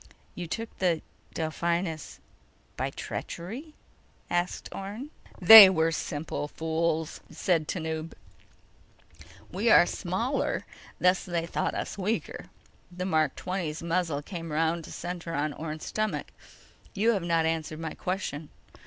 [0.33, 1.03] "You took the
[1.35, 2.17] Delphinus
[2.75, 3.75] by treachery?"
[4.31, 5.11] asked Orne.
[5.39, 8.13] "They were simple fools," said Tanub.
[9.51, 10.65] "We are smaller,
[10.99, 12.45] thus they thought us weaker."
[12.91, 16.31] The Mark XX's muzzle came around to center on Orne's stomach.
[16.95, 18.49] "You have not answered my question.